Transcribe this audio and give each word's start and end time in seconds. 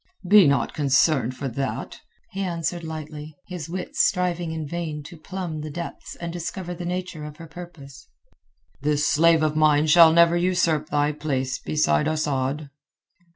"Be 0.27 0.47
not 0.47 0.73
concerned 0.73 1.37
for 1.37 1.47
that," 1.47 1.99
he 2.31 2.41
answered 2.41 2.83
lightly, 2.83 3.37
his 3.45 3.69
wits 3.69 4.01
striving 4.03 4.51
in 4.51 4.67
vain 4.67 5.03
to 5.03 5.15
plumb 5.15 5.61
the 5.61 5.69
depths 5.69 6.15
and 6.15 6.33
discover 6.33 6.73
the 6.73 6.87
nature 6.87 7.23
of 7.23 7.37
her 7.37 7.45
purpose. 7.45 8.07
"This 8.81 9.07
slave 9.07 9.43
of 9.43 9.55
mine 9.55 9.85
shall 9.85 10.11
never 10.11 10.35
usurp 10.35 10.89
thy 10.89 11.11
place 11.11 11.59
beside 11.59 12.07
Asad." 12.07 12.71